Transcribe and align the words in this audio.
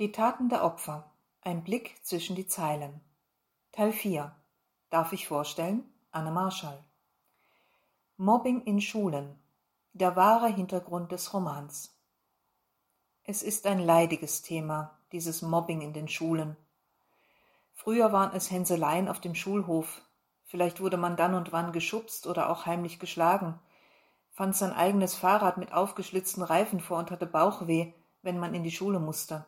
Die 0.00 0.12
Taten 0.12 0.48
der 0.48 0.64
Opfer. 0.64 1.10
Ein 1.42 1.62
Blick 1.62 1.98
zwischen 2.06 2.34
die 2.34 2.46
Zeilen. 2.46 3.02
Teil 3.70 3.92
4. 3.92 4.34
Darf 4.88 5.12
ich 5.12 5.28
vorstellen? 5.28 5.84
Anne 6.10 6.30
Marschall. 6.30 6.82
Mobbing 8.16 8.62
in 8.62 8.80
Schulen. 8.80 9.38
Der 9.92 10.16
wahre 10.16 10.48
Hintergrund 10.48 11.12
des 11.12 11.34
Romans. 11.34 11.94
Es 13.24 13.42
ist 13.42 13.66
ein 13.66 13.78
leidiges 13.78 14.40
Thema, 14.40 14.98
dieses 15.12 15.42
Mobbing 15.42 15.82
in 15.82 15.92
den 15.92 16.08
Schulen. 16.08 16.56
Früher 17.74 18.10
waren 18.10 18.34
es 18.34 18.50
Hänseleien 18.50 19.06
auf 19.06 19.20
dem 19.20 19.34
Schulhof. 19.34 20.00
Vielleicht 20.46 20.80
wurde 20.80 20.96
man 20.96 21.18
dann 21.18 21.34
und 21.34 21.52
wann 21.52 21.72
geschubst 21.72 22.26
oder 22.26 22.48
auch 22.48 22.64
heimlich 22.64 23.00
geschlagen, 23.00 23.60
fand 24.30 24.56
sein 24.56 24.72
eigenes 24.72 25.14
Fahrrad 25.14 25.58
mit 25.58 25.74
aufgeschlitzten 25.74 26.42
Reifen 26.42 26.80
vor 26.80 26.96
und 26.96 27.10
hatte 27.10 27.26
Bauchweh, 27.26 27.92
wenn 28.22 28.38
man 28.38 28.54
in 28.54 28.62
die 28.62 28.70
Schule 28.70 28.98
musste. 28.98 29.44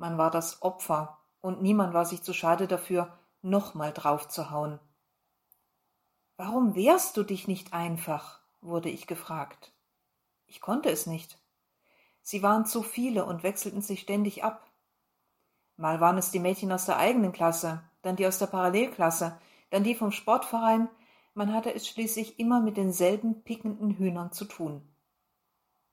Man 0.00 0.16
war 0.16 0.30
das 0.30 0.62
Opfer, 0.62 1.18
und 1.42 1.60
niemand 1.60 1.92
war 1.92 2.06
sich 2.06 2.22
zu 2.22 2.32
schade 2.32 2.66
dafür, 2.66 3.18
nochmal 3.42 3.92
draufzuhauen. 3.92 4.80
Warum 6.38 6.74
wehrst 6.74 7.18
du 7.18 7.22
dich 7.22 7.46
nicht 7.48 7.74
einfach? 7.74 8.40
wurde 8.62 8.88
ich 8.88 9.06
gefragt. 9.06 9.74
Ich 10.46 10.62
konnte 10.62 10.88
es 10.88 11.04
nicht. 11.04 11.38
Sie 12.22 12.42
waren 12.42 12.64
zu 12.64 12.82
viele 12.82 13.26
und 13.26 13.42
wechselten 13.42 13.82
sich 13.82 14.00
ständig 14.00 14.42
ab. 14.42 14.70
Mal 15.76 16.00
waren 16.00 16.16
es 16.16 16.30
die 16.30 16.40
Mädchen 16.40 16.72
aus 16.72 16.86
der 16.86 16.96
eigenen 16.96 17.32
Klasse, 17.32 17.84
dann 18.00 18.16
die 18.16 18.26
aus 18.26 18.38
der 18.38 18.46
Parallelklasse, 18.46 19.38
dann 19.68 19.84
die 19.84 19.94
vom 19.94 20.12
Sportverein, 20.12 20.88
man 21.34 21.52
hatte 21.52 21.74
es 21.74 21.86
schließlich 21.86 22.38
immer 22.38 22.62
mit 22.62 22.78
denselben 22.78 23.42
pickenden 23.42 23.98
Hühnern 23.98 24.32
zu 24.32 24.46
tun. 24.46 24.80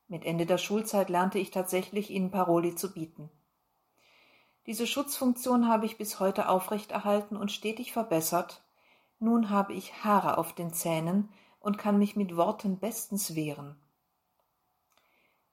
Mit 0.07 0.23
Ende 0.23 0.45
der 0.45 0.59
Schulzeit 0.59 1.09
lernte 1.09 1.39
ich 1.39 1.51
tatsächlich, 1.51 2.09
ihnen 2.09 2.31
Paroli 2.31 2.73
zu 2.73 2.93
bieten. 2.93 3.29
Diese 4.67 4.85
Schutzfunktion 4.85 5.69
habe 5.69 5.85
ich 5.85 5.97
bis 5.97 6.19
heute 6.19 6.49
aufrechterhalten 6.49 7.37
und 7.37 7.53
stetig 7.53 7.93
verbessert. 7.93 8.61
Nun 9.17 9.49
habe 9.49 9.73
ich 9.73 10.03
Haare 10.03 10.37
auf 10.37 10.53
den 10.53 10.73
Zähnen 10.73 11.29
und 11.61 11.77
kann 11.77 11.97
mich 11.97 12.17
mit 12.17 12.35
Worten 12.35 12.77
bestens 12.77 13.33
wehren. 13.33 13.77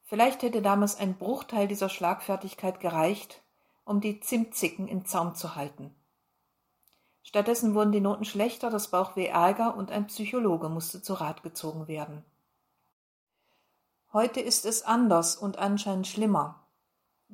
Vielleicht 0.03 0.43
hätte 0.43 0.63
damals 0.63 0.99
ein 0.99 1.17
Bruchteil 1.17 1.69
dieser 1.69 1.89
Schlagfertigkeit 1.89 2.81
gereicht, 2.81 3.41
um 3.85 4.01
die 4.01 4.19
Zimtzicken 4.19 4.89
im 4.89 5.05
Zaum 5.07 5.37
zu 5.37 5.55
halten. 5.55 5.95
Stattdessen 7.23 7.75
wurden 7.75 7.93
die 7.93 8.01
Noten 8.01 8.25
schlechter, 8.25 8.69
das 8.69 8.91
Bauchweh 8.91 9.27
ärger 9.27 9.77
und 9.77 9.93
ein 9.93 10.09
Psychologe 10.09 10.69
musste 10.69 11.03
zu 11.03 11.15
Rat 11.15 11.43
gezogen 11.45 11.87
werden. 11.87 12.25
Heute 14.13 14.41
ist 14.41 14.67
es 14.67 14.83
anders 14.83 15.37
und 15.37 15.57
anscheinend 15.57 16.07
schlimmer. 16.07 16.64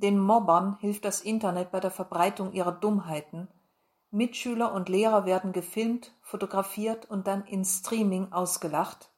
Den 0.01 0.19
Mobbern 0.19 0.79
hilft 0.81 1.05
das 1.05 1.21
Internet 1.21 1.71
bei 1.73 1.79
der 1.79 1.91
Verbreitung 1.91 2.53
ihrer 2.53 2.73
Dummheiten. 2.73 3.49
Mitschüler 4.11 4.73
und 4.73 4.89
Lehrer 4.89 5.27
werden 5.27 5.53
gefilmt, 5.53 6.15
fotografiert 6.23 7.11
und 7.11 7.27
dann 7.27 7.45
in 7.45 7.67
Streaming 7.67 8.33
ausgelacht. 8.33 9.13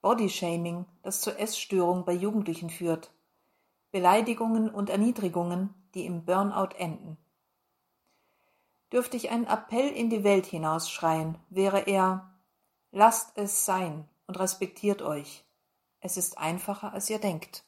Bodyshaming, 0.00 0.84
das 1.02 1.20
zur 1.20 1.38
Essstörung 1.38 2.04
bei 2.04 2.12
Jugendlichen 2.12 2.70
führt. 2.70 3.12
Beleidigungen 3.92 4.68
und 4.68 4.90
Erniedrigungen, 4.90 5.72
die 5.94 6.06
im 6.06 6.24
Burnout 6.24 6.74
enden. 6.76 7.16
Dürfte 8.92 9.16
ich 9.16 9.30
einen 9.30 9.46
Appell 9.46 9.90
in 9.90 10.10
die 10.10 10.24
Welt 10.24 10.46
hinausschreien, 10.46 11.38
wäre 11.50 11.86
er 11.86 12.34
Lasst 12.90 13.36
es 13.36 13.64
sein 13.64 14.08
und 14.26 14.40
respektiert 14.40 15.02
euch. 15.02 15.44
Es 16.00 16.16
ist 16.16 16.36
einfacher, 16.36 16.92
als 16.92 17.08
ihr 17.10 17.20
denkt. 17.20 17.67